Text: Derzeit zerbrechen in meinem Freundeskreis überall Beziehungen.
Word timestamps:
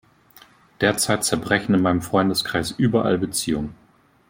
Derzeit 0.79 1.23
zerbrechen 1.23 1.75
in 1.75 1.81
meinem 1.83 2.01
Freundeskreis 2.01 2.71
überall 2.71 3.19
Beziehungen. 3.19 3.75